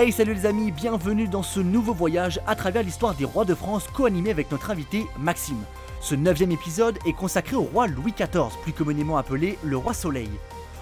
Hey 0.00 0.12
salut 0.12 0.34
les 0.34 0.46
amis, 0.46 0.70
bienvenue 0.70 1.26
dans 1.26 1.42
ce 1.42 1.58
nouveau 1.58 1.92
voyage 1.92 2.38
à 2.46 2.54
travers 2.54 2.84
l'histoire 2.84 3.16
des 3.16 3.24
rois 3.24 3.44
de 3.44 3.52
France 3.52 3.84
co-animé 3.92 4.30
avec 4.30 4.48
notre 4.52 4.70
invité 4.70 5.08
Maxime. 5.18 5.64
Ce 6.00 6.14
neuvième 6.14 6.52
épisode 6.52 7.00
est 7.04 7.14
consacré 7.14 7.56
au 7.56 7.62
roi 7.62 7.88
Louis 7.88 8.14
XIV, 8.16 8.56
plus 8.62 8.72
communément 8.72 9.16
appelé 9.16 9.58
le 9.64 9.76
roi 9.76 9.94
Soleil. 9.94 10.30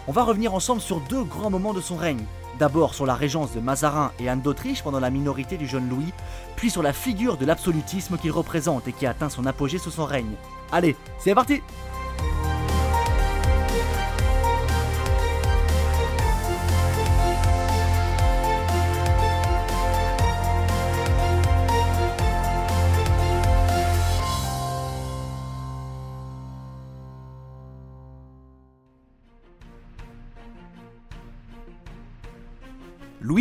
On 0.06 0.12
va 0.12 0.22
revenir 0.22 0.52
ensemble 0.52 0.82
sur 0.82 1.00
deux 1.00 1.24
grands 1.24 1.48
moments 1.48 1.72
de 1.72 1.80
son 1.80 1.96
règne. 1.96 2.26
D'abord 2.58 2.92
sur 2.92 3.06
la 3.06 3.14
régence 3.14 3.54
de 3.54 3.60
Mazarin 3.60 4.12
et 4.20 4.28
Anne 4.28 4.42
d'Autriche 4.42 4.82
pendant 4.82 5.00
la 5.00 5.08
minorité 5.08 5.56
du 5.56 5.66
jeune 5.66 5.88
Louis, 5.88 6.12
puis 6.56 6.68
sur 6.68 6.82
la 6.82 6.92
figure 6.92 7.38
de 7.38 7.46
l'absolutisme 7.46 8.18
qu'il 8.18 8.32
représente 8.32 8.86
et 8.86 8.92
qui 8.92 9.06
atteint 9.06 9.30
son 9.30 9.46
apogée 9.46 9.78
sous 9.78 9.90
son 9.90 10.04
règne. 10.04 10.34
Allez, 10.72 10.94
c'est 11.18 11.34
parti 11.34 11.62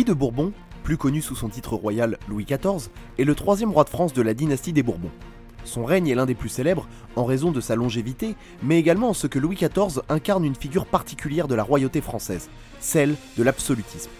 de 0.06 0.14
Bourbon, 0.14 0.52
plus 0.84 0.96
connu 0.96 1.20
sous 1.20 1.34
son 1.34 1.48
titre 1.48 1.74
royal 1.74 2.16
Louis 2.28 2.44
XIV, 2.44 2.90
est 3.18 3.24
le 3.24 3.34
troisième 3.34 3.72
roi 3.72 3.82
de 3.82 3.88
France 3.88 4.12
de 4.12 4.22
la 4.22 4.34
dynastie 4.34 4.72
des 4.72 4.84
Bourbons. 4.84 5.10
Son 5.64 5.84
règne 5.84 6.06
est 6.06 6.14
l'un 6.14 6.26
des 6.26 6.36
plus 6.36 6.48
célèbres 6.48 6.86
en 7.16 7.24
raison 7.24 7.50
de 7.50 7.60
sa 7.60 7.74
longévité, 7.74 8.36
mais 8.62 8.78
également 8.78 9.10
en 9.10 9.14
ce 9.14 9.26
que 9.26 9.40
Louis 9.40 9.56
XIV 9.56 10.02
incarne 10.08 10.44
une 10.44 10.54
figure 10.54 10.86
particulière 10.86 11.48
de 11.48 11.56
la 11.56 11.64
royauté 11.64 12.00
française, 12.00 12.48
celle 12.78 13.16
de 13.36 13.42
l'absolutisme. 13.42 14.10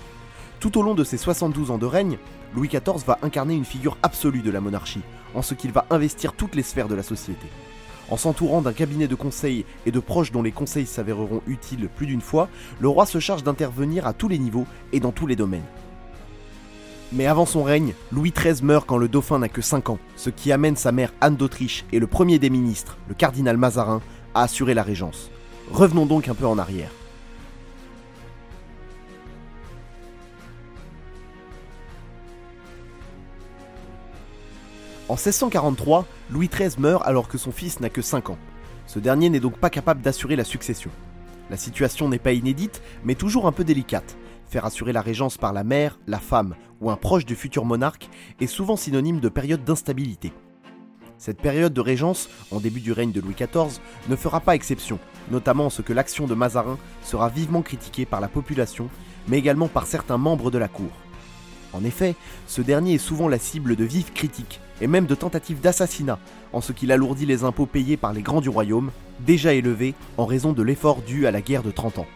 Tout 0.59 0.76
au 0.76 0.82
long 0.82 0.95
de 0.95 1.04
ses 1.04 1.18
72 1.18 1.70
ans 1.70 1.78
de 1.78 1.87
règne, 1.87 2.18
Louis 2.52 2.68
XIV 2.68 3.04
va 3.06 3.18
incarner 3.23 3.54
une 3.54 3.64
figure 3.64 3.96
absolue 4.02 4.42
de 4.42 4.50
la 4.50 4.60
monarchie, 4.60 5.02
en 5.34 5.42
ce 5.42 5.54
qu'il 5.54 5.70
va 5.70 5.87
investir 5.90 6.32
toutes 6.32 6.57
les 6.57 6.62
sphères 6.64 6.88
de 6.88 6.96
la 6.96 7.04
société. 7.04 7.46
En 8.09 8.16
s'entourant 8.16 8.62
d'un 8.62 8.73
cabinet 8.73 9.09
de 9.09 9.15
conseil 9.15 9.65
et 9.85 9.90
de 9.90 10.01
proches 10.01 10.30
dont 10.30 10.43
les 10.43 10.52
conseils 10.52 10.87
s'avéreront 10.87 11.43
utiles 11.46 11.88
plus 11.95 12.07
d'une 12.07 12.21
fois, 12.21 12.48
le 12.79 12.88
roi 12.88 13.04
se 13.07 13.18
charge 13.18 13.43
d'intervenir 13.43 14.07
à 14.07 14.13
tous 14.13 14.29
les 14.29 14.38
niveaux 14.38 14.66
et 14.93 15.01
dans 15.01 15.13
tous 15.13 15.26
les 15.26 15.37
domaines. 15.37 15.65
Mais 17.13 17.26
avant 17.26 17.46
son 17.46 17.63
règne, 17.63 17.95
Louis 18.13 18.32
XIII 18.32 18.65
meurt 18.65 18.87
quand 18.87 18.96
le 18.96 19.09
dauphin 19.09 19.38
n'a 19.38 19.48
que 19.48 19.63
5 19.63 19.90
ans, 19.90 19.98
ce 20.16 20.30
qui 20.30 20.52
amène 20.52 20.76
sa 20.76 20.93
mère 20.93 21.13
Anne 21.21 21.37
d'Autriche 21.37 21.85
et 21.93 21.98
le 21.98 22.07
premier 22.07 22.38
des 22.38 22.51
ministres, 22.51 22.96
le 23.09 23.15
cardinal 23.15 23.57
Mazarin, 23.57 24.01
à 24.35 24.43
assurer 24.43 24.74
la 24.74 24.82
régence. 24.82 25.30
Revenons 25.73 26.07
donc 26.07 26.29
un 26.29 26.35
peu 26.35 26.46
en 26.46 26.59
arrière. 26.59 26.91
En 35.09 35.15
1643, 35.15 36.04
Louis 36.30 36.49
XIII 36.49 36.80
meurt 36.80 37.07
alors 37.07 37.29
que 37.29 37.38
son 37.38 37.52
fils 37.52 37.79
n'a 37.79 37.88
que 37.88 38.02
5 38.02 38.30
ans. 38.30 38.38
Ce 38.88 38.99
dernier 38.99 39.30
n'est 39.30 39.38
donc 39.38 39.57
pas 39.57 39.71
capable 39.71 40.02
d'assurer 40.02 40.35
la 40.35 40.43
succession. 40.43 40.90
La 41.48 41.57
situation 41.57 42.09
n'est 42.09 42.18
pas 42.18 42.32
inédite, 42.32 42.82
mais 43.04 43.15
toujours 43.15 43.46
un 43.46 43.52
peu 43.52 43.63
délicate. 43.63 44.16
Faire 44.48 44.65
assurer 44.65 44.93
la 44.93 45.02
régence 45.02 45.38
par 45.38 45.52
la 45.52 45.63
mère, 45.63 46.01
la 46.09 46.18
femme 46.18 46.57
ou 46.80 46.90
un 46.90 46.96
proche 46.96 47.24
du 47.24 47.37
futur 47.37 47.65
monarque 47.65 48.09
est 48.40 48.48
souvent 48.48 48.74
synonyme 48.74 49.21
de 49.21 49.29
période 49.29 49.63
d'instabilité. 49.63 50.32
Cette 51.18 51.41
période 51.41 51.73
de 51.73 51.80
régence, 51.80 52.29
en 52.51 52.59
début 52.59 52.80
du 52.80 52.91
règne 52.91 53.13
de 53.13 53.20
Louis 53.20 53.35
XIV, 53.35 53.80
ne 54.09 54.16
fera 54.16 54.41
pas 54.41 54.57
exception, 54.57 54.98
notamment 55.30 55.66
en 55.66 55.70
ce 55.70 55.82
que 55.82 55.93
l'action 55.93 56.26
de 56.26 56.35
Mazarin 56.35 56.79
sera 57.04 57.29
vivement 57.29 57.63
critiquée 57.63 58.07
par 58.07 58.20
la 58.20 58.29
population, 58.29 58.91
mais 59.29 59.38
également 59.38 59.68
par 59.68 59.87
certains 59.87 60.18
membres 60.18 60.51
de 60.51 60.59
la 60.59 60.68
cour. 60.68 60.91
En 61.73 61.85
effet, 61.85 62.16
ce 62.48 62.60
dernier 62.60 62.95
est 62.95 62.98
souvent 62.98 63.29
la 63.29 63.38
cible 63.38 63.76
de 63.76 63.85
vives 63.85 64.12
critiques, 64.12 64.60
et 64.81 64.87
même 64.87 65.06
de 65.06 65.15
tentatives 65.15 65.60
d'assassinat, 65.60 66.19
en 66.53 66.60
ce 66.60 66.72
qu'il 66.72 66.93
alourdit 66.93 67.27
les 67.27 67.44
impôts 67.44 67.66
payés 67.66 67.97
par 67.97 68.12
les 68.12 68.22
grands 68.22 68.41
du 68.41 68.49
royaume, 68.49 68.91
déjà 69.21 69.54
élevés 69.54 69.94
en 70.19 70.26
raison 70.26 70.53
de 70.53 70.62
l'effort 70.62 71.03
dû 71.03 71.26
à 71.26 71.31
la 71.31 71.41
guerre 71.41 71.62
de 71.62 71.70
30 71.70 72.00
ans. 72.00 72.06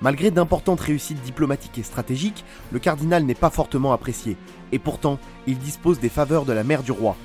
Malgré 0.00 0.30
d'importantes 0.30 0.80
réussites 0.80 1.22
diplomatiques 1.22 1.78
et 1.78 1.82
stratégiques, 1.82 2.44
le 2.70 2.78
cardinal 2.78 3.24
n'est 3.24 3.34
pas 3.34 3.50
fortement 3.50 3.92
apprécié, 3.92 4.36
et 4.70 4.78
pourtant, 4.78 5.18
il 5.46 5.58
dispose 5.58 5.98
des 5.98 6.08
faveurs 6.08 6.44
de 6.44 6.52
la 6.52 6.62
mère 6.62 6.82
du 6.82 6.92
roi. 6.92 7.16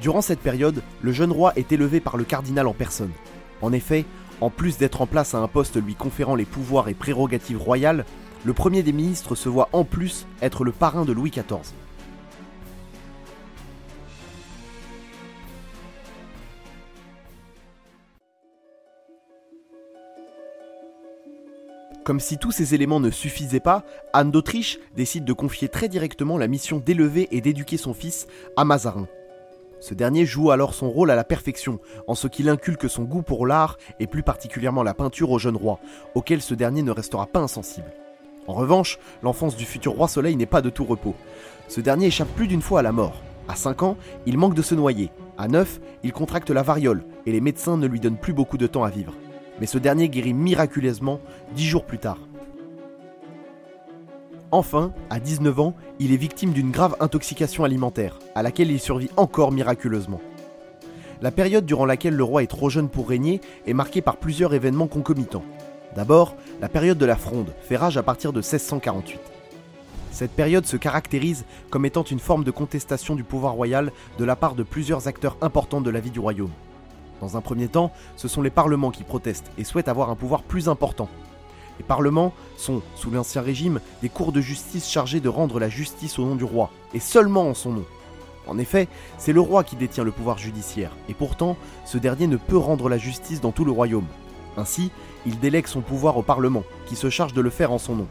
Durant 0.00 0.22
cette 0.22 0.40
période, 0.40 0.82
le 1.02 1.12
jeune 1.12 1.32
roi 1.32 1.52
est 1.56 1.72
élevé 1.72 2.00
par 2.00 2.16
le 2.16 2.24
cardinal 2.24 2.66
en 2.66 2.72
personne. 2.72 3.12
En 3.60 3.72
effet, 3.72 4.06
en 4.40 4.50
plus 4.50 4.78
d'être 4.78 5.00
en 5.00 5.06
place 5.06 5.34
à 5.34 5.38
un 5.38 5.48
poste 5.48 5.82
lui 5.82 5.94
conférant 5.94 6.34
les 6.34 6.44
pouvoirs 6.44 6.88
et 6.88 6.94
prérogatives 6.94 7.60
royales, 7.60 8.04
le 8.44 8.52
premier 8.52 8.82
des 8.82 8.92
ministres 8.92 9.34
se 9.34 9.48
voit 9.48 9.68
en 9.72 9.84
plus 9.84 10.26
être 10.42 10.64
le 10.64 10.72
parrain 10.72 11.04
de 11.04 11.12
Louis 11.12 11.30
XIV. 11.30 11.72
Comme 22.04 22.20
si 22.20 22.36
tous 22.36 22.52
ces 22.52 22.74
éléments 22.74 23.00
ne 23.00 23.10
suffisaient 23.10 23.60
pas, 23.60 23.82
Anne 24.12 24.30
d'Autriche 24.30 24.78
décide 24.94 25.24
de 25.24 25.32
confier 25.32 25.70
très 25.70 25.88
directement 25.88 26.36
la 26.36 26.48
mission 26.48 26.78
d'élever 26.78 27.28
et 27.30 27.40
d'éduquer 27.40 27.78
son 27.78 27.94
fils 27.94 28.26
à 28.58 28.66
Mazarin. 28.66 29.08
Ce 29.80 29.94
dernier 29.94 30.26
joue 30.26 30.50
alors 30.50 30.74
son 30.74 30.90
rôle 30.90 31.10
à 31.10 31.16
la 31.16 31.24
perfection, 31.24 31.78
en 32.06 32.14
ce 32.14 32.28
qu'il 32.28 32.50
inculque 32.50 32.90
son 32.90 33.04
goût 33.04 33.22
pour 33.22 33.46
l'art 33.46 33.78
et 34.00 34.06
plus 34.06 34.22
particulièrement 34.22 34.82
la 34.82 34.92
peinture 34.92 35.30
au 35.30 35.38
jeune 35.38 35.56
roi, 35.56 35.80
auquel 36.14 36.42
ce 36.42 36.52
dernier 36.52 36.82
ne 36.82 36.90
restera 36.90 37.26
pas 37.26 37.40
insensible. 37.40 37.90
En 38.46 38.52
revanche, 38.52 38.98
l'enfance 39.22 39.56
du 39.56 39.64
futur 39.64 39.92
roi 39.92 40.06
Soleil 40.06 40.36
n'est 40.36 40.44
pas 40.44 40.60
de 40.60 40.68
tout 40.68 40.84
repos. 40.84 41.14
Ce 41.68 41.80
dernier 41.80 42.06
échappe 42.06 42.34
plus 42.36 42.48
d'une 42.48 42.60
fois 42.60 42.80
à 42.80 42.82
la 42.82 42.92
mort. 42.92 43.22
À 43.48 43.56
5 43.56 43.82
ans, 43.82 43.96
il 44.26 44.36
manque 44.36 44.54
de 44.54 44.62
se 44.62 44.74
noyer. 44.74 45.10
À 45.38 45.48
9, 45.48 45.80
il 46.02 46.12
contracte 46.12 46.50
la 46.50 46.62
variole, 46.62 47.04
et 47.24 47.32
les 47.32 47.40
médecins 47.40 47.78
ne 47.78 47.86
lui 47.86 48.00
donnent 48.00 48.18
plus 48.18 48.34
beaucoup 48.34 48.58
de 48.58 48.66
temps 48.66 48.84
à 48.84 48.90
vivre 48.90 49.14
mais 49.60 49.66
ce 49.66 49.78
dernier 49.78 50.08
guérit 50.08 50.34
miraculeusement 50.34 51.20
dix 51.54 51.66
jours 51.66 51.84
plus 51.84 51.98
tard. 51.98 52.18
Enfin, 54.50 54.92
à 55.10 55.18
19 55.18 55.58
ans, 55.58 55.74
il 55.98 56.12
est 56.12 56.16
victime 56.16 56.52
d'une 56.52 56.70
grave 56.70 56.96
intoxication 57.00 57.64
alimentaire, 57.64 58.20
à 58.34 58.42
laquelle 58.42 58.70
il 58.70 58.78
survit 58.78 59.10
encore 59.16 59.50
miraculeusement. 59.50 60.20
La 61.22 61.30
période 61.30 61.66
durant 61.66 61.86
laquelle 61.86 62.14
le 62.14 62.22
roi 62.22 62.42
est 62.42 62.48
trop 62.48 62.70
jeune 62.70 62.88
pour 62.88 63.08
régner 63.08 63.40
est 63.66 63.72
marquée 63.72 64.02
par 64.02 64.16
plusieurs 64.16 64.54
événements 64.54 64.86
concomitants. 64.86 65.44
D'abord, 65.96 66.36
la 66.60 66.68
période 66.68 66.98
de 66.98 67.06
la 67.06 67.16
Fronde 67.16 67.52
fait 67.62 67.76
rage 67.76 67.96
à 67.96 68.02
partir 68.02 68.32
de 68.32 68.38
1648. 68.38 69.18
Cette 70.12 70.30
période 70.30 70.66
se 70.66 70.76
caractérise 70.76 71.44
comme 71.70 71.86
étant 71.86 72.04
une 72.04 72.20
forme 72.20 72.44
de 72.44 72.52
contestation 72.52 73.16
du 73.16 73.24
pouvoir 73.24 73.54
royal 73.54 73.90
de 74.18 74.24
la 74.24 74.36
part 74.36 74.54
de 74.54 74.62
plusieurs 74.62 75.08
acteurs 75.08 75.36
importants 75.40 75.80
de 75.80 75.90
la 75.90 75.98
vie 75.98 76.12
du 76.12 76.20
royaume. 76.20 76.52
Dans 77.24 77.38
un 77.38 77.40
premier 77.40 77.68
temps, 77.68 77.90
ce 78.16 78.28
sont 78.28 78.42
les 78.42 78.50
parlements 78.50 78.90
qui 78.90 79.02
protestent 79.02 79.50
et 79.56 79.64
souhaitent 79.64 79.88
avoir 79.88 80.10
un 80.10 80.14
pouvoir 80.14 80.42
plus 80.42 80.68
important. 80.68 81.08
Les 81.78 81.84
parlements 81.84 82.34
sont, 82.58 82.82
sous 82.96 83.10
l'Ancien 83.10 83.40
Régime, 83.40 83.80
des 84.02 84.10
cours 84.10 84.30
de 84.30 84.42
justice 84.42 84.90
chargés 84.90 85.20
de 85.20 85.30
rendre 85.30 85.58
la 85.58 85.70
justice 85.70 86.18
au 86.18 86.26
nom 86.26 86.34
du 86.34 86.44
roi, 86.44 86.70
et 86.92 87.00
seulement 87.00 87.48
en 87.48 87.54
son 87.54 87.72
nom. 87.72 87.84
En 88.46 88.58
effet, 88.58 88.88
c'est 89.16 89.32
le 89.32 89.40
roi 89.40 89.64
qui 89.64 89.74
détient 89.74 90.04
le 90.04 90.10
pouvoir 90.10 90.36
judiciaire, 90.36 90.90
et 91.08 91.14
pourtant, 91.14 91.56
ce 91.86 91.96
dernier 91.96 92.26
ne 92.26 92.36
peut 92.36 92.58
rendre 92.58 92.90
la 92.90 92.98
justice 92.98 93.40
dans 93.40 93.52
tout 93.52 93.64
le 93.64 93.72
royaume. 93.72 94.06
Ainsi, 94.58 94.90
il 95.24 95.38
délègue 95.38 95.66
son 95.66 95.80
pouvoir 95.80 96.18
au 96.18 96.22
Parlement, 96.22 96.64
qui 96.84 96.94
se 96.94 97.08
charge 97.08 97.32
de 97.32 97.40
le 97.40 97.48
faire 97.48 97.72
en 97.72 97.78
son 97.78 97.96
nom. 97.96 98.08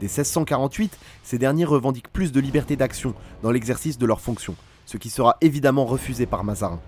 Dès 0.00 0.06
1648, 0.08 0.98
ces 1.22 1.38
derniers 1.38 1.64
revendiquent 1.64 2.12
plus 2.12 2.30
de 2.30 2.40
liberté 2.40 2.76
d'action 2.76 3.14
dans 3.42 3.50
l'exercice 3.50 3.96
de 3.96 4.04
leurs 4.04 4.20
fonctions, 4.20 4.54
ce 4.84 4.98
qui 4.98 5.08
sera 5.08 5.38
évidemment 5.40 5.86
refusé 5.86 6.26
par 6.26 6.44
Mazarin. 6.44 6.78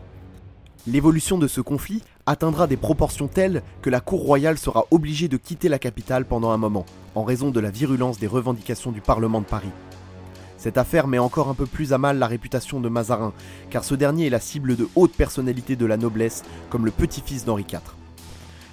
L'évolution 0.87 1.37
de 1.37 1.49
ce 1.49 1.61
conflit 1.61 2.03
atteindra 2.27 2.67
des 2.67 2.77
proportions 2.77 3.27
telles 3.27 3.63
que 3.83 3.91
la 3.91 4.01
cour 4.01 4.21
royale 4.21 4.57
sera 4.57 4.87
obligée 4.91 5.29
de 5.29 5.37
quitter 5.37 5.69
la 5.69 5.81
capitale 5.81 6.25
pendant 6.25 6.51
un 6.51 6.59
moment, 6.59 6.87
en 7.15 7.25
raison 7.25 7.51
de 7.51 7.59
la 7.59 7.71
virulence 7.71 8.19
des 8.19 8.29
revendications 8.29 8.93
du 8.93 9.01
Parlement 9.01 9.41
de 9.41 9.47
Paris. 9.47 9.71
Cette 10.59 10.79
affaire 10.79 11.07
met 11.07 11.19
encore 11.19 11.49
un 11.49 11.55
peu 11.55 11.67
plus 11.67 11.93
à 11.93 11.99
mal 11.99 12.19
la 12.19 12.27
réputation 12.27 12.81
de 12.81 12.89
Mazarin, 12.89 13.33
car 13.69 13.85
ce 13.85 13.95
dernier 13.95 14.27
est 14.27 14.31
la 14.31 14.41
cible 14.41 14.77
de 14.77 14.89
hautes 14.95 15.15
personnalités 15.15 15.77
de 15.77 15.87
la 15.87 15.97
noblesse, 15.97 16.45
comme 16.71 16.85
le 16.85 16.91
petit-fils 16.91 17.45
d'Henri 17.45 17.67
IV. 17.71 17.81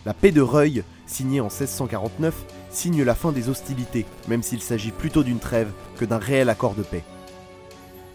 La 0.06 0.14
paix 0.14 0.32
de 0.32 0.42
Reuil, 0.42 0.84
signée 1.08 1.42
en 1.42 1.46
1649, 1.46 2.46
signe 2.70 3.04
la 3.04 3.16
fin 3.16 3.32
des 3.32 3.50
hostilités, 3.50 4.06
même 4.28 4.44
s'il 4.44 4.62
s'agit 4.62 4.92
plutôt 4.92 5.24
d'une 5.24 5.40
trêve 5.40 5.72
que 5.98 6.06
d'un 6.06 6.18
réel 6.18 6.50
accord 6.50 6.76
de 6.76 6.84
paix. 6.84 7.04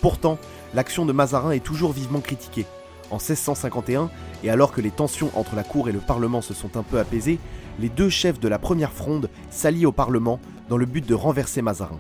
Pourtant, 0.01 0.39
l'action 0.75 1.05
de 1.07 1.13
Mazarin 1.13 1.51
est 1.51 1.65
toujours 1.65 1.93
vivement 1.93 2.21
critiquée, 2.21 2.67
en 3.11 3.17
1651, 3.17 4.11
et 4.45 4.51
alors 4.51 4.73
que 4.73 4.81
les 4.81 4.91
tensions 4.91 5.31
entre 5.35 5.57
la 5.57 5.65
cour 5.65 5.89
et 5.89 5.93
le 5.93 5.99
Parlement 5.99 6.41
se 6.41 6.55
sont 6.55 6.77
un 6.77 6.83
peu 6.83 6.99
apaisées, 6.99 7.39
les 7.81 7.89
deux 7.89 8.09
chefs 8.09 8.41
de 8.41 8.49
la 8.49 8.59
première 8.59 8.93
fronde 8.93 9.31
s'allient 9.51 9.87
au 9.87 9.93
Parlement 9.93 10.41
dans 10.69 10.77
le 10.77 10.87
but 10.87 11.07
de 11.07 11.15
renverser 11.15 11.63
Mazarin. 11.63 11.99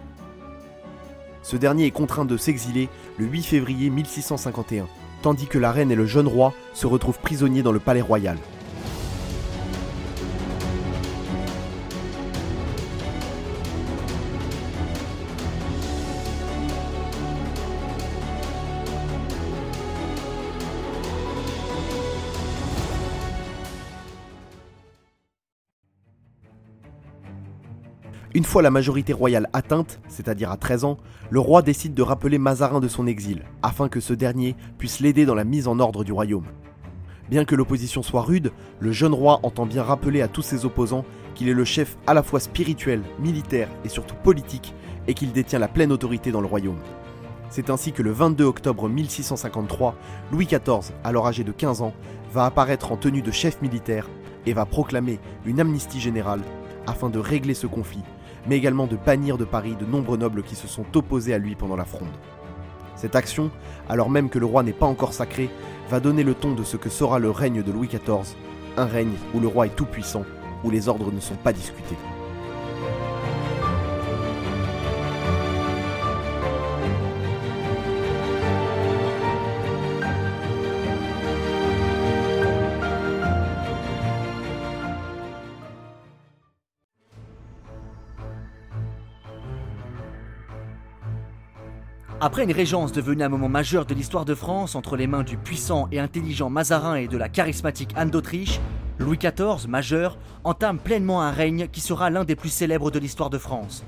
Ce 1.43 1.57
dernier 1.57 1.87
est 1.87 1.91
contraint 1.91 2.25
de 2.25 2.37
s'exiler 2.37 2.89
le 3.17 3.27
8 3.27 3.43
février 3.43 3.91
1651, 3.91 4.87
tandis 5.23 5.47
que 5.47 5.59
la 5.59 5.73
reine 5.73 5.91
et 5.91 5.97
le 5.97 6.07
jeune 6.07 6.29
roi 6.29 6.53
se 6.75 6.87
retrouvent 6.87 7.21
prisonniers 7.21 7.63
dans 7.63 7.73
le 7.73 7.79
palais 7.79 8.03
royal. 8.03 8.37
Une 28.39 28.45
fois 28.45 28.63
la 28.63 28.71
majorité 28.71 29.13
royale 29.13 29.49
atteinte, 29.53 29.99
c'est-à-dire 30.07 30.53
à 30.53 30.57
13 30.57 30.85
ans, 30.85 30.99
le 31.29 31.41
roi 31.41 31.61
décide 31.61 31.93
de 31.93 32.03
rappeler 32.03 32.39
Mazarin 32.39 32.79
de 32.79 32.87
son 32.87 33.09
exil, 33.09 33.43
afin 33.65 33.89
que 33.89 33.99
ce 33.99 34.13
dernier 34.13 34.55
puisse 34.79 35.01
l'aider 35.01 35.27
dans 35.27 35.35
la 35.35 35.43
mise 35.43 35.67
en 35.67 35.81
ordre 35.81 36.05
du 36.05 36.13
royaume. 36.13 36.45
Bien 37.29 37.45
que 37.45 37.57
l'opposition 37.57 38.01
soit 38.01 38.23
rude, 38.23 38.53
le 38.79 38.93
jeune 38.93 39.13
roi 39.13 39.41
entend 39.43 39.67
bien 39.67 39.83
rappeler 39.83 40.23
à 40.23 40.29
tous 40.29 40.43
ses 40.43 40.65
opposants 40.65 41.05
qu'il 41.35 41.49
est 41.49 41.53
le 41.53 41.65
chef 41.65 41.99
à 42.07 42.15
la 42.15 42.23
fois 42.23 42.39
spirituel, 42.39 43.03
militaire 43.19 43.71
et 43.85 43.89
surtout 43.89 44.15
politique, 44.23 44.73
et 45.09 45.15
qu'il 45.15 45.33
détient 45.33 45.59
la 45.59 45.67
pleine 45.67 45.91
autorité 45.91 46.31
dans 46.31 46.41
le 46.41 46.47
royaume. 46.47 46.79
C'est 47.51 47.71
ainsi 47.71 47.91
que 47.91 48.05
le 48.05 48.13
22 48.13 48.45
octobre 48.45 48.89
1653, 48.89 49.97
Louis 50.31 50.47
XIV, 50.47 50.93
alors 51.03 51.27
âgé 51.27 51.43
de 51.43 51.51
15 51.51 51.83
ans, 51.83 51.93
va 52.33 52.45
apparaître 52.45 52.93
en 52.93 52.97
tenue 52.99 53.23
de 53.23 53.33
chef 53.33 53.61
militaire 53.63 54.09
et 54.47 54.53
va 54.53 54.65
proclamer 54.65 55.19
une 55.45 55.59
amnistie 55.59 55.99
générale 55.99 56.43
afin 56.87 57.11
de 57.11 57.19
régler 57.19 57.55
ce 57.55 57.67
conflit, 57.67 58.05
mais 58.49 58.57
également 58.57 58.87
de 58.87 58.97
bannir 58.97 59.39
de 59.39 59.45
Paris 59.45 59.77
de 59.79 59.85
nombreux 59.85 60.17
nobles 60.17 60.43
qui 60.43 60.55
se 60.55 60.67
sont 60.67 60.87
opposés 60.95 61.35
à 61.35 61.39
lui 61.39 61.55
pendant 61.55 61.77
la 61.77 61.85
fronde. 61.85 62.09
Cette 62.97 63.15
action, 63.15 63.51
alors 63.89 64.11
même 64.11 64.31
que 64.31 64.39
le 64.39 64.47
roi 64.47 64.63
n'est 64.63 64.73
pas 64.73 64.87
encore 64.87 65.13
sacré, 65.13 65.51
va 65.91 66.01
donner 66.01 66.25
le 66.25 66.35
ton 66.35 66.55
de 66.55 66.65
ce 66.65 66.77
que 66.77 66.89
sera 66.89 67.19
le 67.19 67.31
règne 67.31 67.63
de 67.63 67.71
Louis 67.71 67.89
XIV, 67.89 68.35
un 68.77 68.87
règne 68.87 69.15
où 69.35 69.41
le 69.41 69.47
roi 69.47 69.67
est 69.67 69.77
tout-puissant, 69.77 70.25
où 70.65 70.71
les 70.71 70.89
ordres 70.89 71.13
ne 71.13 71.21
sont 71.21 71.37
pas 71.37 71.53
discutés. 71.53 71.97
Après 92.21 92.43
une 92.43 92.51
régence 92.51 92.91
devenue 92.91 93.23
un 93.23 93.29
moment 93.29 93.49
majeur 93.49 93.87
de 93.87 93.95
l'histoire 93.95 94.25
de 94.25 94.35
France 94.35 94.75
entre 94.75 94.97
les 94.97 95.07
mains 95.07 95.23
du 95.23 95.37
puissant 95.37 95.87
et 95.93 96.01
intelligent 96.01 96.51
Mazarin 96.51 96.97
et 96.97 97.07
de 97.07 97.17
la 97.17 97.29
charismatique 97.29 97.93
Anne 97.95 98.11
d'Autriche, 98.11 98.59
Louis 98.99 99.19
XIV, 99.19 99.69
majeur, 99.69 100.19
entame 100.43 100.81
pleinement 100.81 101.23
un 101.23 101.31
règne 101.31 101.69
qui 101.69 101.81
sera 101.81 102.11
l'un 102.11 102.25
des 102.25 102.35
plus 102.35 102.49
célèbres 102.49 102.91
de 102.91 102.99
l'histoire 102.99 103.31
de 103.31 103.39
France. 103.39 103.85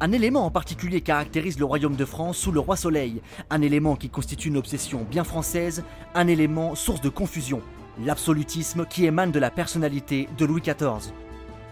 Un 0.00 0.10
élément 0.10 0.44
en 0.44 0.50
particulier 0.50 1.02
caractérise 1.02 1.60
le 1.60 1.64
royaume 1.64 1.94
de 1.94 2.04
France 2.04 2.36
sous 2.36 2.50
le 2.50 2.58
roi 2.58 2.74
Soleil, 2.74 3.22
un 3.48 3.62
élément 3.62 3.94
qui 3.94 4.10
constitue 4.10 4.48
une 4.48 4.56
obsession 4.56 5.06
bien 5.08 5.22
française, 5.22 5.84
un 6.16 6.26
élément 6.26 6.74
source 6.74 7.00
de 7.00 7.10
confusion, 7.10 7.62
l'absolutisme 8.04 8.86
qui 8.86 9.04
émane 9.04 9.30
de 9.30 9.38
la 9.38 9.52
personnalité 9.52 10.28
de 10.36 10.44
Louis 10.46 10.62
XIV. 10.62 11.12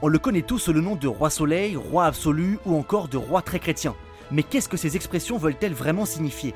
On 0.03 0.07
le 0.07 0.19
connaît 0.21 0.43
tous 0.43 0.61
sous 0.61 0.73
le 0.73 0.83
nom 0.83 0.95
de 0.95 1.09
roi 1.09 1.31
Soleil, 1.31 1.75
roi 1.75 2.05
absolu 2.05 2.61
ou 2.65 2.77
encore 2.77 3.09
de 3.09 3.17
roi 3.17 3.43
très 3.43 3.59
chrétien. 3.59 3.97
Mais 4.33 4.43
qu'est-ce 4.43 4.69
que 4.69 4.77
ces 4.77 4.97
expressions 4.97 5.39
veulent-elles 5.39 5.75
vraiment 5.75 6.05
signifier? 6.07 6.55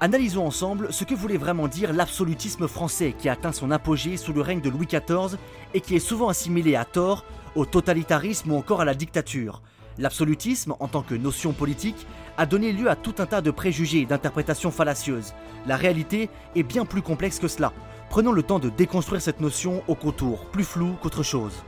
Analysons 0.00 0.46
ensemble 0.46 0.92
ce 0.92 1.04
que 1.04 1.14
voulait 1.14 1.36
vraiment 1.36 1.68
dire 1.68 1.92
l'absolutisme 1.92 2.66
français 2.66 3.14
qui 3.16 3.28
a 3.28 3.32
atteint 3.32 3.52
son 3.52 3.70
apogée 3.70 4.16
sous 4.16 4.32
le 4.32 4.40
règne 4.40 4.60
de 4.60 4.68
Louis 4.68 4.86
XIV 4.86 5.38
et 5.72 5.80
qui 5.80 5.94
est 5.94 6.00
souvent 6.00 6.28
assimilé 6.28 6.74
à 6.74 6.84
tort 6.84 7.24
au 7.54 7.64
totalitarisme 7.64 8.52
ou 8.52 8.56
encore 8.56 8.80
à 8.80 8.84
la 8.84 8.94
dictature. 8.94 9.62
L'absolutisme, 9.98 10.74
en 10.80 10.88
tant 10.88 11.02
que 11.02 11.14
notion 11.14 11.52
politique, 11.52 12.06
a 12.36 12.46
donné 12.46 12.72
lieu 12.72 12.90
à 12.90 12.96
tout 12.96 13.14
un 13.18 13.26
tas 13.26 13.40
de 13.40 13.52
préjugés 13.52 14.00
et 14.00 14.06
d'interprétations 14.06 14.72
fallacieuses. 14.72 15.32
La 15.66 15.76
réalité 15.76 16.28
est 16.56 16.64
bien 16.64 16.84
plus 16.84 17.02
complexe 17.02 17.38
que 17.38 17.46
cela. 17.46 17.72
Prenons 18.10 18.32
le 18.32 18.42
temps 18.42 18.58
de 18.58 18.70
déconstruire 18.70 19.22
cette 19.22 19.40
notion 19.40 19.84
au 19.86 19.94
contour, 19.94 20.46
plus 20.46 20.64
flou 20.64 20.96
qu'autre 21.00 21.22
chose. 21.22 21.62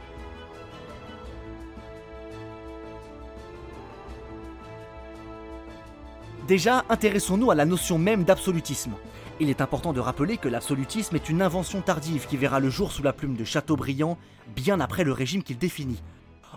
Déjà, 6.46 6.84
intéressons-nous 6.90 7.50
à 7.50 7.56
la 7.56 7.64
notion 7.64 7.98
même 7.98 8.22
d'absolutisme. 8.22 8.92
Il 9.40 9.50
est 9.50 9.60
important 9.60 9.92
de 9.92 9.98
rappeler 9.98 10.36
que 10.36 10.48
l'absolutisme 10.48 11.16
est 11.16 11.28
une 11.28 11.42
invention 11.42 11.80
tardive 11.80 12.28
qui 12.28 12.36
verra 12.36 12.60
le 12.60 12.70
jour 12.70 12.92
sous 12.92 13.02
la 13.02 13.12
plume 13.12 13.34
de 13.34 13.42
Chateaubriand, 13.42 14.16
bien 14.54 14.78
après 14.78 15.02
le 15.02 15.10
régime 15.10 15.42
qu'il 15.42 15.58
définit. 15.58 16.00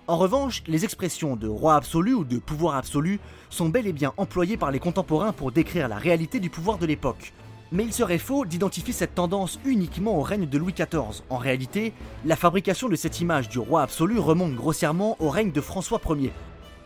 En 0.06 0.18
revanche, 0.18 0.62
les 0.68 0.84
expressions 0.84 1.36
de 1.36 1.48
roi 1.48 1.76
absolu 1.76 2.14
ou 2.14 2.24
de 2.24 2.38
pouvoir 2.38 2.76
absolu 2.76 3.20
sont 3.50 3.70
bel 3.70 3.88
et 3.88 3.94
bien 3.94 4.14
employées 4.18 4.58
par 4.58 4.70
les 4.70 4.80
contemporains 4.80 5.34
pour 5.34 5.52
décrire 5.52 5.88
la 5.88 5.98
réalité 5.98 6.40
du 6.40 6.52
pouvoir 6.52 6.78
de 6.78 6.86
l'époque. 6.86 7.34
Mais 7.72 7.84
il 7.84 7.94
serait 7.94 8.20
faux 8.20 8.46
d'identifier 8.46 8.94
cette 8.94 9.16
tendance 9.16 9.60
uniquement 9.66 10.18
au 10.18 10.22
règne 10.22 10.48
de 10.48 10.58
Louis 10.60 10.74
XIV. 10.74 11.24
En 11.32 11.38
réalité, 11.38 11.94
la 12.26 12.36
fabrication 12.36 12.90
de 12.90 12.96
cette 12.96 13.22
image 13.22 13.50
du 13.50 13.58
roi 13.58 13.82
absolu 13.82 14.20
remonte 14.20 14.54
grossièrement 14.54 15.18
au 15.20 15.30
règne 15.30 15.52
de 15.52 15.62
François 15.62 16.02
Ier, 16.10 16.32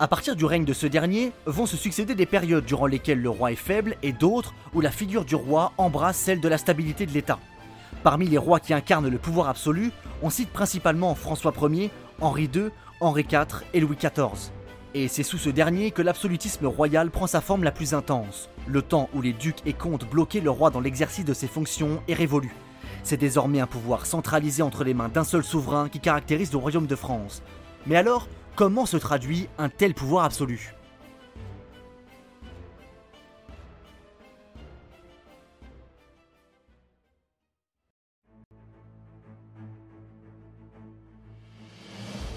à 0.03 0.07
partir 0.09 0.35
du 0.35 0.43
règne 0.43 0.65
de 0.65 0.73
ce 0.73 0.85
dernier, 0.85 1.31
vont 1.45 1.65
se 1.65 1.77
succéder 1.77 2.13
des 2.13 2.25
périodes 2.25 2.65
durant 2.65 2.87
lesquelles 2.87 3.21
le 3.21 3.29
roi 3.29 3.53
est 3.53 3.55
faible 3.55 3.95
et 4.03 4.11
d'autres 4.11 4.53
où 4.73 4.81
la 4.81 4.91
figure 4.91 5.23
du 5.23 5.35
roi 5.35 5.71
embrasse 5.77 6.17
celle 6.17 6.41
de 6.41 6.49
la 6.49 6.57
stabilité 6.57 7.05
de 7.05 7.13
l'État. 7.13 7.39
Parmi 8.03 8.27
les 8.27 8.37
rois 8.37 8.59
qui 8.59 8.73
incarnent 8.73 9.07
le 9.07 9.17
pouvoir 9.17 9.47
absolu, 9.47 9.93
on 10.21 10.29
cite 10.29 10.49
principalement 10.49 11.15
François 11.15 11.53
Ier, 11.57 11.89
Henri 12.19 12.49
II, 12.53 12.67
Henri 12.99 13.25
IV 13.31 13.63
et 13.73 13.79
Louis 13.79 13.95
XIV. 13.95 14.51
Et 14.93 15.07
c'est 15.07 15.23
sous 15.23 15.37
ce 15.37 15.49
dernier 15.49 15.91
que 15.91 16.01
l'absolutisme 16.01 16.65
royal 16.65 17.09
prend 17.09 17.25
sa 17.25 17.39
forme 17.39 17.63
la 17.63 17.71
plus 17.71 17.93
intense. 17.93 18.49
Le 18.67 18.81
temps 18.81 19.09
où 19.13 19.21
les 19.21 19.31
ducs 19.31 19.65
et 19.65 19.71
comtes 19.71 20.09
bloquaient 20.09 20.41
le 20.41 20.51
roi 20.51 20.69
dans 20.69 20.81
l'exercice 20.81 21.23
de 21.23 21.33
ses 21.33 21.47
fonctions 21.47 22.03
est 22.09 22.13
révolu. 22.13 22.53
C'est 23.03 23.15
désormais 23.15 23.61
un 23.61 23.67
pouvoir 23.67 24.05
centralisé 24.05 24.63
entre 24.63 24.83
les 24.83 24.93
mains 24.93 25.07
d'un 25.07 25.23
seul 25.23 25.45
souverain 25.45 25.87
qui 25.87 26.01
caractérise 26.01 26.51
le 26.51 26.57
royaume 26.57 26.87
de 26.87 26.95
France. 26.97 27.41
Mais 27.85 27.95
alors, 27.95 28.27
Comment 28.55 28.85
se 28.85 28.97
traduit 28.97 29.47
un 29.57 29.67
tel 29.67 29.95
pouvoir 29.95 30.25
absolu? 30.25 30.75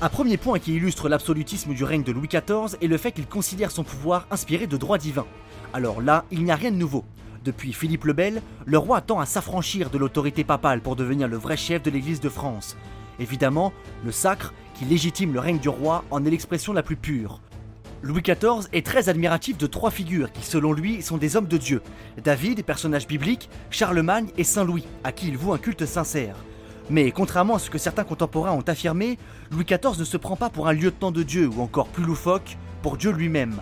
Un 0.00 0.08
premier 0.08 0.38
point 0.38 0.58
qui 0.58 0.74
illustre 0.74 1.10
l'absolutisme 1.10 1.74
du 1.74 1.84
règne 1.84 2.02
de 2.02 2.12
Louis 2.12 2.28
XIV 2.28 2.78
est 2.80 2.86
le 2.86 2.96
fait 2.96 3.12
qu'il 3.12 3.26
considère 3.26 3.70
son 3.70 3.84
pouvoir 3.84 4.26
inspiré 4.30 4.66
de 4.66 4.78
droits 4.78 4.96
divins. 4.96 5.26
Alors 5.74 6.00
là, 6.00 6.24
il 6.30 6.44
n'y 6.44 6.50
a 6.50 6.56
rien 6.56 6.70
de 6.70 6.76
nouveau. 6.76 7.04
Depuis 7.44 7.74
Philippe 7.74 8.04
le 8.04 8.14
Bel, 8.14 8.42
le 8.64 8.78
roi 8.78 9.02
tend 9.02 9.20
à 9.20 9.26
s'affranchir 9.26 9.90
de 9.90 9.98
l'autorité 9.98 10.44
papale 10.44 10.80
pour 10.80 10.96
devenir 10.96 11.28
le 11.28 11.36
vrai 11.36 11.58
chef 11.58 11.82
de 11.82 11.90
l'Église 11.90 12.20
de 12.20 12.30
France. 12.30 12.74
Évidemment, 13.18 13.72
le 14.04 14.12
sacre 14.12 14.52
qui 14.78 14.84
légitime 14.84 15.32
le 15.32 15.40
règne 15.40 15.58
du 15.58 15.68
roi 15.68 16.04
en 16.10 16.24
est 16.24 16.30
l'expression 16.30 16.72
la 16.72 16.82
plus 16.82 16.96
pure. 16.96 17.40
Louis 18.02 18.22
XIV 18.22 18.68
est 18.72 18.84
très 18.84 19.08
admiratif 19.08 19.56
de 19.56 19.66
trois 19.66 19.90
figures 19.90 20.30
qui, 20.30 20.44
selon 20.44 20.72
lui, 20.72 21.02
sont 21.02 21.16
des 21.16 21.36
hommes 21.36 21.48
de 21.48 21.56
Dieu. 21.56 21.82
David, 22.22 22.62
personnage 22.62 23.06
biblique, 23.06 23.48
Charlemagne 23.70 24.28
et 24.36 24.44
Saint 24.44 24.64
Louis, 24.64 24.86
à 25.02 25.12
qui 25.12 25.28
il 25.28 25.36
voue 25.36 25.52
un 25.52 25.58
culte 25.58 25.86
sincère. 25.86 26.36
Mais 26.90 27.10
contrairement 27.10 27.56
à 27.56 27.58
ce 27.58 27.70
que 27.70 27.78
certains 27.78 28.04
contemporains 28.04 28.52
ont 28.52 28.60
affirmé, 28.60 29.18
Louis 29.50 29.64
XIV 29.64 29.98
ne 29.98 30.04
se 30.04 30.16
prend 30.16 30.36
pas 30.36 30.50
pour 30.50 30.68
un 30.68 30.72
lieutenant 30.72 31.10
de 31.10 31.22
Dieu 31.22 31.48
ou 31.48 31.62
encore 31.62 31.88
plus 31.88 32.04
loufoque, 32.04 32.56
pour 32.82 32.96
Dieu 32.96 33.10
lui-même. 33.10 33.60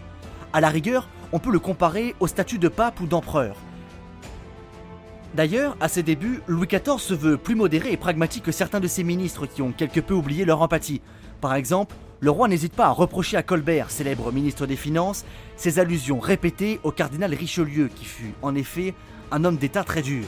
À 0.53 0.61
la 0.61 0.69
rigueur, 0.69 1.09
on 1.33 1.39
peut 1.39 1.53
le 1.53 1.59
comparer 1.59 2.15
au 2.21 2.27
statut 2.27 2.59
de 2.59 2.69
pape 2.69 3.01
ou 3.01 3.07
d'empereur. 3.07 3.57
D'ailleurs, 5.35 5.77
à 5.81 5.89
ses 5.89 6.05
débuts, 6.05 6.43
Louis 6.47 6.69
XIV 6.69 6.99
se 6.99 7.13
veut 7.13 7.37
plus 7.37 7.57
modéré 7.57 7.91
et 7.91 7.97
pragmatique 7.97 8.45
que 8.45 8.53
certains 8.53 8.79
de 8.79 8.87
ses 8.87 9.03
ministres 9.03 9.47
qui 9.47 9.63
ont 9.63 9.73
quelque 9.73 9.99
peu 9.99 10.15
oublié 10.15 10.45
leur 10.45 10.63
empathie. 10.63 11.01
Par 11.41 11.55
exemple, 11.55 11.97
le 12.21 12.31
roi 12.31 12.47
n'hésite 12.47 12.73
pas 12.73 12.87
à 12.87 12.91
reprocher 12.91 13.37
à 13.37 13.43
Colbert, 13.43 13.91
célèbre 13.91 14.31
ministre 14.31 14.67
des 14.67 14.77
Finances, 14.77 15.25
ses 15.57 15.81
allusions 15.81 16.21
répétées 16.21 16.79
au 16.85 16.93
cardinal 16.93 17.35
Richelieu, 17.35 17.89
qui 17.89 18.05
fut, 18.05 18.33
en 18.43 18.55
effet, 18.55 18.95
un 19.33 19.45
homme 19.45 19.57
d'État 19.57 19.83
très 19.83 20.03
dur. 20.03 20.27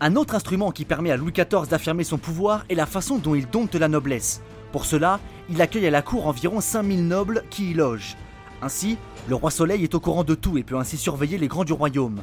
Un 0.00 0.14
autre 0.14 0.34
instrument 0.34 0.72
qui 0.72 0.84
permet 0.84 1.10
à 1.10 1.16
Louis 1.16 1.32
XIV 1.32 1.66
d'affirmer 1.66 2.04
son 2.04 2.18
pouvoir 2.18 2.66
est 2.68 2.74
la 2.74 2.86
façon 2.86 3.16
dont 3.16 3.34
il 3.34 3.48
dompte 3.48 3.76
la 3.76 3.88
noblesse. 3.88 4.42
Pour 4.72 4.84
cela, 4.84 5.20
il 5.48 5.62
accueille 5.62 5.86
à 5.86 5.90
la 5.90 6.02
cour 6.02 6.26
environ 6.26 6.60
5000 6.60 7.08
nobles 7.08 7.44
qui 7.48 7.70
y 7.70 7.74
logent. 7.74 8.14
Ainsi, 8.60 8.98
le 9.26 9.34
roi 9.34 9.50
Soleil 9.50 9.84
est 9.84 9.94
au 9.94 10.00
courant 10.00 10.24
de 10.24 10.34
tout 10.34 10.58
et 10.58 10.64
peut 10.64 10.76
ainsi 10.76 10.98
surveiller 10.98 11.38
les 11.38 11.48
grands 11.48 11.64
du 11.64 11.72
royaume. 11.72 12.20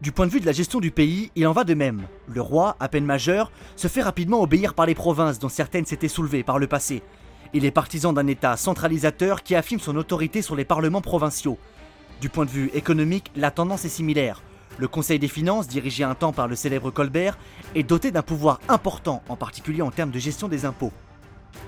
Du 0.00 0.12
point 0.12 0.26
de 0.26 0.32
vue 0.32 0.40
de 0.40 0.46
la 0.46 0.52
gestion 0.52 0.80
du 0.80 0.90
pays, 0.90 1.30
il 1.36 1.46
en 1.46 1.52
va 1.52 1.62
de 1.64 1.74
même. 1.74 2.06
Le 2.26 2.40
roi, 2.40 2.74
à 2.80 2.88
peine 2.88 3.04
majeur, 3.04 3.52
se 3.76 3.86
fait 3.86 4.00
rapidement 4.00 4.40
obéir 4.40 4.72
par 4.72 4.86
les 4.86 4.94
provinces 4.94 5.38
dont 5.38 5.50
certaines 5.50 5.84
s'étaient 5.84 6.08
soulevées 6.08 6.42
par 6.42 6.58
le 6.58 6.66
passé. 6.66 7.02
Il 7.52 7.66
est 7.66 7.70
partisan 7.70 8.14
d'un 8.14 8.26
État 8.26 8.56
centralisateur 8.56 9.42
qui 9.42 9.54
affirme 9.54 9.80
son 9.80 9.96
autorité 9.96 10.40
sur 10.40 10.56
les 10.56 10.64
parlements 10.64 11.02
provinciaux. 11.02 11.58
Du 12.22 12.30
point 12.30 12.46
de 12.46 12.50
vue 12.50 12.70
économique, 12.72 13.30
la 13.36 13.50
tendance 13.50 13.84
est 13.84 13.90
similaire. 13.90 14.42
Le 14.78 14.88
Conseil 14.88 15.18
des 15.18 15.28
finances, 15.28 15.68
dirigé 15.68 16.02
un 16.02 16.14
temps 16.14 16.32
par 16.32 16.48
le 16.48 16.56
célèbre 16.56 16.90
Colbert, 16.90 17.36
est 17.74 17.82
doté 17.82 18.10
d'un 18.10 18.22
pouvoir 18.22 18.58
important, 18.70 19.22
en 19.28 19.36
particulier 19.36 19.82
en 19.82 19.90
termes 19.90 20.12
de 20.12 20.18
gestion 20.18 20.48
des 20.48 20.64
impôts. 20.64 20.92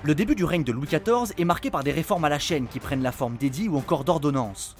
Le 0.01 0.15
début 0.15 0.33
du 0.33 0.43
règne 0.43 0.63
de 0.63 0.71
Louis 0.71 0.87
XIV 0.87 1.33
est 1.37 1.45
marqué 1.45 1.69
par 1.69 1.83
des 1.83 1.91
réformes 1.91 2.25
à 2.25 2.29
la 2.29 2.39
chaîne 2.39 2.65
qui 2.65 2.79
prennent 2.79 3.03
la 3.03 3.11
forme 3.11 3.37
d'édits 3.37 3.69
ou 3.69 3.77
encore 3.77 4.03
d'ordonnances. 4.03 4.75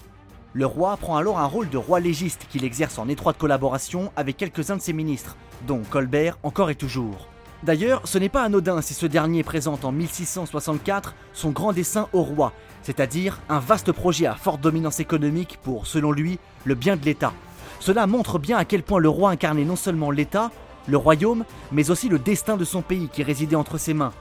Le 0.55 0.67
roi 0.67 0.98
prend 0.98 1.17
alors 1.17 1.39
un 1.39 1.48
rôle 1.48 1.69
de 1.69 1.77
roi 1.77 2.00
légiste 2.00 2.45
qu'il 2.48 2.63
exerce 2.63 3.00
en 3.00 3.10
étroite 3.10 3.39
collaboration 3.39 4.12
avec 4.15 4.38
quelques-uns 4.38 4.77
de 4.77 4.81
ses 4.81 4.93
ministres, 4.93 5.36
dont 5.65 5.81
Colbert 5.89 6.38
encore 6.43 6.69
et 6.69 6.75
toujours. 6.75 7.27
D'ailleurs, 7.63 8.01
ce 8.07 8.19
n'est 8.19 8.29
pas 8.29 8.43
anodin 8.43 8.79
si 8.81 8.93
ce 8.93 9.07
dernier 9.07 9.41
présente 9.41 9.83
en 9.83 9.91
1664 9.91 11.15
son 11.33 11.50
grand 11.50 11.74
dessein 11.74 12.07
au 12.13 12.22
roi, 12.22 12.53
c'est-à-dire 12.83 13.39
un 13.50 13.57
vaste 13.60 13.91
projet 13.91 14.27
à 14.27 14.36
forte 14.36 14.62
dominance 14.62 15.00
économique 15.00 15.57
pour, 15.63 15.88
selon 15.88 16.12
lui, 16.12 16.38
le 16.65 16.75
bien 16.75 16.98
de 16.98 17.05
l'État. 17.05 17.33
Cela 17.79 18.05
montre 18.05 18.38
bien 18.38 18.57
à 18.57 18.65
quel 18.65 18.83
point 18.83 19.00
le 19.00 19.10
roi 19.10 19.31
incarnait 19.31 19.65
non 19.65 19.75
seulement 19.75 20.12
l'État, 20.12 20.51
le 20.88 20.98
royaume, 20.98 21.45
mais 21.72 21.89
aussi 21.89 22.10
le 22.10 22.19
destin 22.19 22.57
de 22.57 22.65
son 22.65 22.83
pays 22.83 23.10
qui 23.12 23.24
résidait 23.24 23.55
entre 23.55 23.79
ses 23.79 23.95
mains. 23.95 24.13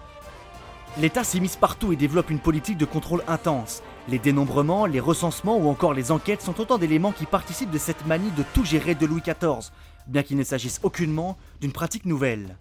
L'État 0.98 1.24
s'immisce 1.24 1.56
partout 1.56 1.92
et 1.92 1.96
développe 1.96 2.30
une 2.30 2.38
politique 2.38 2.78
de 2.78 2.84
contrôle 2.86 3.22
intense. 3.28 3.82
Les 4.09 4.18
dénombrements, 4.18 4.87
les 4.87 4.99
recensements 4.99 5.56
ou 5.56 5.68
encore 5.68 5.94
les 5.94 6.11
enquêtes 6.11 6.42
sont 6.42 6.61
autant 6.61 6.76
d'éléments 6.76 7.12
qui 7.12 7.25
participent 7.25 7.71
de 7.71 7.78
cette 7.78 8.04
manie 8.06 8.32
de 8.32 8.42
tout 8.52 8.64
gérer 8.64 8.97
de 8.97 9.06
Louis 9.06 9.21
XIV, 9.21 9.71
bien 10.09 10.25
qu'il 10.25 10.37
ne 10.37 10.42
s'agisse 10.42 10.80
aucunement 10.82 11.37
d'une 11.61 11.73
pratique 11.73 12.04
nouvelle. 12.04 12.56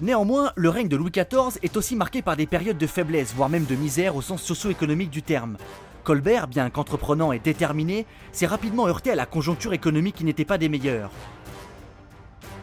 Néanmoins, 0.00 0.52
le 0.56 0.70
règne 0.70 0.88
de 0.88 0.96
Louis 0.96 1.10
XIV 1.10 1.58
est 1.62 1.76
aussi 1.76 1.96
marqué 1.96 2.22
par 2.22 2.34
des 2.34 2.46
périodes 2.46 2.78
de 2.78 2.86
faiblesse, 2.86 3.34
voire 3.34 3.50
même 3.50 3.66
de 3.66 3.74
misère 3.74 4.16
au 4.16 4.22
sens 4.22 4.42
socio-économique 4.42 5.10
du 5.10 5.22
terme. 5.22 5.58
Colbert, 6.02 6.48
bien 6.48 6.70
qu'entreprenant 6.70 7.32
et 7.32 7.38
déterminé, 7.38 8.06
s'est 8.32 8.46
rapidement 8.46 8.86
heurté 8.86 9.10
à 9.10 9.14
la 9.14 9.26
conjoncture 9.26 9.74
économique 9.74 10.16
qui 10.16 10.24
n'était 10.24 10.46
pas 10.46 10.56
des 10.56 10.70
meilleures. 10.70 11.10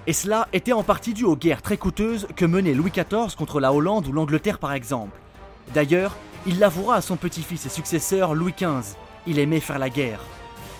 Et 0.07 0.13
cela 0.13 0.47
était 0.53 0.73
en 0.73 0.81
partie 0.81 1.13
dû 1.13 1.25
aux 1.25 1.35
guerres 1.35 1.61
très 1.61 1.77
coûteuses 1.77 2.27
que 2.35 2.45
menait 2.45 2.73
Louis 2.73 2.91
XIV 2.91 3.35
contre 3.37 3.59
la 3.59 3.71
Hollande 3.71 4.07
ou 4.07 4.11
l'Angleterre 4.11 4.57
par 4.57 4.73
exemple. 4.73 5.19
D'ailleurs, 5.75 6.15
il 6.45 6.59
l'avouera 6.59 6.95
à 6.95 7.01
son 7.01 7.15
petit-fils 7.17 7.65
et 7.65 7.69
successeur 7.69 8.35
Louis 8.35 8.53
XV. 8.53 8.95
Il 9.25 9.39
aimait 9.39 9.59
faire 9.59 9.79
la 9.79 9.89
guerre. 9.89 10.19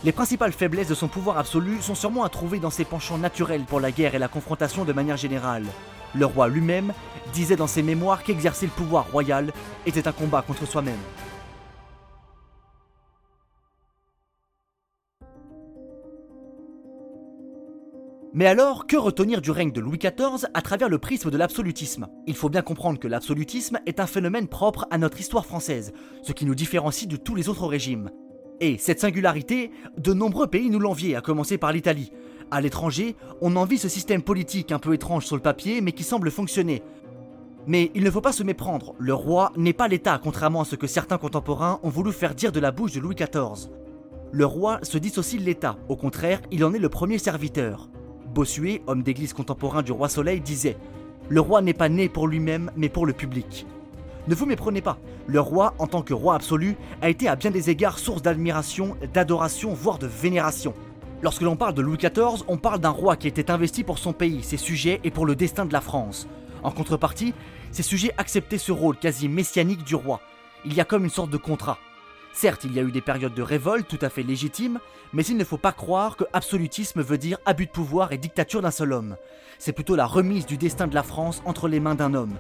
Les 0.04 0.12
principales 0.12 0.52
faiblesses 0.52 0.88
de 0.88 0.94
son 0.96 1.08
pouvoir 1.08 1.38
absolu 1.38 1.82
sont 1.82 1.96
sûrement 1.96 2.24
à 2.24 2.30
trouver 2.30 2.60
dans 2.60 2.70
ses 2.70 2.86
penchants 2.86 3.18
naturels 3.18 3.64
pour 3.64 3.80
la 3.80 3.92
guerre 3.92 4.16
et 4.16 4.20
la 4.20 4.28
confrontation 4.28 4.86
de 4.86 4.94
manière 4.94 5.18
générale. 5.18 5.66
Le 6.14 6.26
roi 6.26 6.48
lui-même 6.48 6.94
disait 7.34 7.56
dans 7.56 7.68
ses 7.68 7.84
mémoires 7.84 8.24
qu'exercer 8.24 8.68
le 8.68 8.72
pouvoir 8.72 9.12
royal 9.12 9.52
était 9.86 10.08
un 10.08 10.12
combat 10.12 10.42
contre 10.42 10.68
soi-même. 10.68 10.96
Mais 18.38 18.46
alors, 18.46 18.86
que 18.86 18.98
retenir 18.98 19.41
du 19.41 19.50
règne 19.50 19.72
de 19.72 19.82
Louis 19.82 19.98
XIV 19.98 20.46
à 20.53 20.62
travers 20.62 20.89
le 20.89 21.00
prisme 21.00 21.32
de 21.32 21.38
l'absolutisme? 21.39 22.06
Il 22.27 22.36
faut 22.36 22.50
bien 22.50 22.62
comprendre 22.62 23.00
que 23.00 23.08
l'absolutisme 23.08 23.79
est 23.88 24.00
un 24.00 24.06
phénomène 24.06 24.48
propre 24.48 24.86
à 24.91 25.00
notre 25.00 25.20
histoire 25.20 25.44
française, 25.44 25.91
ce 26.22 26.34
qui 26.34 26.46
nous 26.46 26.53
différencie 26.53 27.08
de 27.08 27.17
tous 27.17 27.34
les 27.34 27.50
autres 27.50 27.65
régimes. 27.65 28.12
Et 28.60 28.77
cette 28.77 29.00
singularité, 29.00 29.72
de 29.98 30.13
nombreux 30.13 30.46
pays 30.46 30.70
nous 30.70 30.77
l'enviaient, 30.77 31.15
à 31.15 31.22
commencer 31.22 31.58
par 31.58 31.72
l'Italie. 31.72 32.12
À 32.51 32.62
l'étranger, 32.62 33.15
on 33.41 33.56
envie 33.56 33.79
ce 33.79 33.89
système 33.89 34.22
politique 34.22 34.72
un 34.72 34.77
peu 34.77 34.94
étrange 34.94 35.25
sur 35.25 35.36
le 35.36 35.41
papier, 35.41 35.82
mais 35.82 35.94
qui 35.94 36.03
semble 36.03 36.29
fonctionner. 36.29 36.84
Mais 37.65 37.89
il 37.96 38.03
ne 38.03 38.12
faut 38.12 38.22
pas 38.22 38.34
se 38.34 38.44
méprendre, 38.44 38.94
le 39.00 39.15
roi 39.15 39.51
n'est 39.58 39.74
pas 39.74 39.88
l'État, 39.88 40.20
contrairement 40.24 40.62
à 40.62 40.65
ce 40.65 40.75
que 40.75 40.86
certains 40.86 41.17
contemporains 41.17 41.79
ont 41.82 41.89
voulu 41.89 42.12
faire 42.12 42.36
dire 42.36 42.51
de 42.51 42.60
la 42.60 42.70
bouche 42.70 42.91
de 42.91 43.00
Louis 43.00 43.15
XIV. 43.15 43.72
Le 44.32 44.46
roi 44.46 44.77
se 44.84 45.00
dissocie 45.00 45.41
de 45.41 45.46
l'État, 45.48 45.79
au 45.89 45.96
contraire, 45.96 46.39
il 46.51 46.63
en 46.63 46.75
est 46.75 46.79
le 46.79 46.89
premier 46.89 47.17
serviteur. 47.17 47.89
Bossuet, 48.38 48.84
homme 48.86 49.01
d'église 49.01 49.34
contemporain 49.34 49.82
du 49.82 49.91
roi 49.91 50.10
Soleil, 50.10 50.39
disait 50.41 50.77
Le 51.27 51.41
roi 51.41 51.63
n'est 51.63 51.74
pas 51.74 51.89
né 51.89 52.08
pour 52.08 52.27
lui-même, 52.27 52.70
mais 52.75 52.88
pour 52.88 53.08
le 53.08 53.13
public. 53.13 53.65
Ne 54.27 54.36
vous 54.36 54.46
méprenez 54.46 54.82
pas, 54.82 55.00
le 55.25 55.39
roi, 55.39 55.74
en 55.79 55.88
tant 55.88 56.03
que 56.03 56.13
roi 56.13 56.36
absolu, 56.36 56.77
a 57.01 57.10
été 57.10 57.27
à 57.27 57.36
bien 57.36 57.50
des 57.50 57.72
égards 57.72 57.98
source 57.98 58.22
d'admiration, 58.22 58.96
d'adoration, 59.12 59.74
voire 59.74 59.98
de 59.98 60.06
vénération. 60.06 60.75
Lorsque 61.24 61.41
l'on 61.41 61.56
parle 61.56 61.74
de 61.74 61.82
Louis 61.82 61.98
XIV, 61.98 62.44
on 62.48 62.58
parle 62.58 62.79
d'un 62.79 62.91
roi 62.91 63.15
qui 63.15 63.27
était 63.27 63.50
investi 63.50 63.84
pour 63.84 63.98
son 63.98 64.13
pays, 64.13 64.44
ses 64.44 64.58
sujets 64.58 65.01
et 65.03 65.10
pour 65.10 65.25
le 65.25 65.36
destin 65.36 65.65
de 65.65 65.74
la 65.74 65.82
France. 65.82 66.27
En 66.62 66.70
contrepartie, 66.70 67.34
ces 67.72 67.82
sujets 67.82 68.13
acceptaient 68.20 68.60
ce 68.60 68.72
rôle 68.72 68.98
quasi 68.98 69.29
messianique 69.29 69.84
du 69.84 69.96
roi. 69.96 70.22
Il 70.63 70.75
y 70.75 70.79
a 70.79 70.86
comme 70.86 71.06
une 71.06 71.10
sorte 71.10 71.32
de 71.32 71.38
contrat. 71.38 71.79
Certes, 72.39 72.65
il 72.65 72.74
y 72.75 72.79
a 72.79 72.84
eu 72.84 72.91
des 72.91 73.01
périodes 73.01 73.34
de 73.34 73.41
révolte 73.41 73.88
tout 73.88 73.98
à 74.00 74.10
fait 74.10 74.22
légitimes, 74.22 74.79
mais 75.12 75.25
il 75.25 75.38
ne 75.38 75.44
faut 75.44 75.58
pas 75.58 75.72
croire 75.72 76.15
que 76.15 76.24
absolutisme 76.34 77.01
veut 77.01 77.17
dire 77.17 77.39
abus 77.48 77.65
de 77.65 77.72
pouvoir 77.72 78.12
et 78.12 78.20
dictature 78.20 78.62
d'un 78.62 78.70
seul 78.70 78.94
homme. 78.94 79.17
C'est 79.58 79.72
plutôt 79.72 79.96
la 79.96 80.06
remise 80.06 80.46
du 80.46 80.56
destin 80.56 80.86
de 80.86 80.94
la 80.94 81.01
France 81.01 81.41
entre 81.46 81.67
les 81.67 81.79
mains 81.79 81.96
d'un 81.96 82.13
homme. 82.13 82.36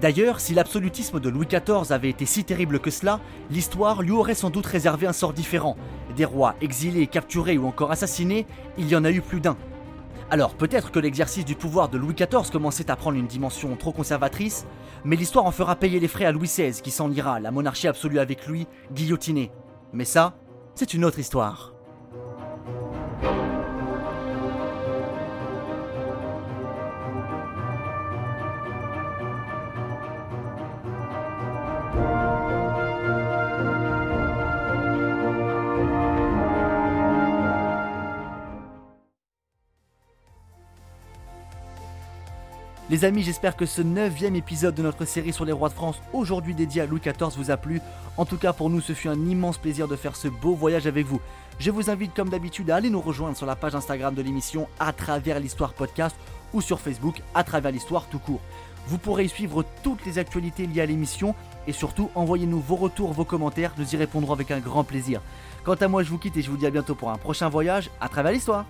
D'ailleurs, 0.00 0.40
si 0.40 0.54
l'absolutisme 0.54 1.20
de 1.20 1.28
Louis 1.28 1.46
XIV 1.46 1.92
avait 1.92 2.10
été 2.10 2.26
si 2.26 2.42
terrible 2.42 2.80
que 2.80 2.90
cela, 2.90 3.20
l'histoire 3.48 4.02
lui 4.02 4.10
aurait 4.10 4.34
sans 4.34 4.50
doute 4.50 4.66
réservé 4.66 5.06
un 5.06 5.12
sort 5.12 5.34
différent. 5.34 5.76
Des 6.16 6.24
rois 6.24 6.56
exilés, 6.60 7.06
capturés 7.06 7.58
ou 7.58 7.68
encore 7.68 7.92
assassinés, 7.92 8.44
il 8.76 8.88
y 8.88 8.96
en 8.96 9.04
a 9.04 9.12
eu 9.12 9.20
plus 9.20 9.40
d'un. 9.40 9.56
Alors 10.30 10.54
peut-être 10.54 10.90
que 10.90 10.98
l'exercice 10.98 11.44
du 11.44 11.54
pouvoir 11.54 11.88
de 11.88 11.98
Louis 11.98 12.14
XIV 12.14 12.50
commençait 12.50 12.90
à 12.90 12.96
prendre 12.96 13.18
une 13.18 13.26
dimension 13.26 13.76
trop 13.76 13.92
conservatrice, 13.92 14.66
mais 15.04 15.16
l'histoire 15.16 15.44
en 15.44 15.50
fera 15.50 15.76
payer 15.76 16.00
les 16.00 16.08
frais 16.08 16.24
à 16.24 16.32
Louis 16.32 16.48
XVI 16.48 16.80
qui 16.82 16.90
s'en 16.90 17.10
ira, 17.10 17.40
la 17.40 17.50
monarchie 17.50 17.88
absolue 17.88 18.18
avec 18.18 18.46
lui, 18.46 18.66
guillotiné. 18.92 19.52
Mais 19.92 20.06
ça, 20.06 20.34
c'est 20.74 20.94
une 20.94 21.04
autre 21.04 21.18
histoire. 21.18 21.73
Les 42.94 43.04
amis, 43.04 43.24
j'espère 43.24 43.56
que 43.56 43.66
ce 43.66 43.82
neuvième 43.82 44.36
épisode 44.36 44.76
de 44.76 44.82
notre 44.82 45.04
série 45.04 45.32
sur 45.32 45.44
les 45.44 45.50
rois 45.50 45.68
de 45.68 45.74
France, 45.74 46.00
aujourd'hui 46.12 46.54
dédié 46.54 46.82
à 46.82 46.86
Louis 46.86 47.00
XIV, 47.00 47.36
vous 47.36 47.50
a 47.50 47.56
plu. 47.56 47.80
En 48.16 48.24
tout 48.24 48.36
cas, 48.36 48.52
pour 48.52 48.70
nous, 48.70 48.80
ce 48.80 48.92
fut 48.92 49.08
un 49.08 49.26
immense 49.26 49.58
plaisir 49.58 49.88
de 49.88 49.96
faire 49.96 50.14
ce 50.14 50.28
beau 50.28 50.54
voyage 50.54 50.86
avec 50.86 51.04
vous. 51.04 51.20
Je 51.58 51.72
vous 51.72 51.90
invite, 51.90 52.14
comme 52.14 52.28
d'habitude, 52.28 52.70
à 52.70 52.76
aller 52.76 52.90
nous 52.90 53.00
rejoindre 53.00 53.36
sur 53.36 53.46
la 53.46 53.56
page 53.56 53.74
Instagram 53.74 54.14
de 54.14 54.22
l'émission 54.22 54.68
à 54.78 54.92
travers 54.92 55.40
l'histoire 55.40 55.72
podcast 55.72 56.14
ou 56.52 56.60
sur 56.60 56.78
Facebook 56.78 57.20
à 57.34 57.42
travers 57.42 57.72
l'histoire 57.72 58.06
tout 58.06 58.20
court. 58.20 58.42
Vous 58.86 58.98
pourrez 58.98 59.24
y 59.24 59.28
suivre 59.28 59.64
toutes 59.82 60.06
les 60.06 60.20
actualités 60.20 60.68
liées 60.68 60.82
à 60.82 60.86
l'émission 60.86 61.34
et 61.66 61.72
surtout 61.72 62.10
envoyez-nous 62.14 62.60
vos 62.60 62.76
retours, 62.76 63.12
vos 63.12 63.24
commentaires, 63.24 63.72
nous 63.76 63.92
y 63.92 63.96
répondrons 63.96 64.34
avec 64.34 64.52
un 64.52 64.60
grand 64.60 64.84
plaisir. 64.84 65.20
Quant 65.64 65.74
à 65.74 65.88
moi, 65.88 66.04
je 66.04 66.10
vous 66.10 66.18
quitte 66.18 66.36
et 66.36 66.42
je 66.42 66.50
vous 66.50 66.58
dis 66.58 66.66
à 66.66 66.70
bientôt 66.70 66.94
pour 66.94 67.10
un 67.10 67.18
prochain 67.18 67.48
voyage 67.48 67.90
à 68.00 68.08
travers 68.08 68.30
l'histoire. 68.30 68.66